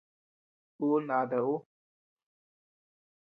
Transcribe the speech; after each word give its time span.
Ú 0.85 0.87
ndata 1.03 1.39
ú. 1.53 1.55